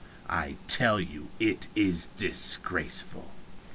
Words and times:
I 0.31 0.57
tell 0.67 0.99
you 0.99 1.27
it 1.39 1.67
is 1.75 2.07
disgraceful! 2.15 3.29